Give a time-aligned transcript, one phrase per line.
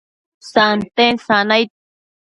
[0.51, 1.69] santen sanaid